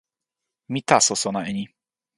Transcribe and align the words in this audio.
mi 0.71 0.79
taso 0.89 1.13
sona 1.23 1.41
e 1.49 1.51
ni. 1.57 1.63